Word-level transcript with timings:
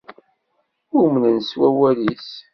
Umnen 0.99 1.35
s 1.47 1.49
wawal-is. 1.59 2.29